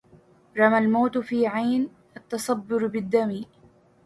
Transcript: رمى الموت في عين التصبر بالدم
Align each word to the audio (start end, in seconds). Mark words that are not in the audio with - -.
رمى 0.57 0.77
الموت 0.77 1.17
في 1.17 1.47
عين 1.47 1.89
التصبر 2.17 2.87
بالدم 2.87 3.45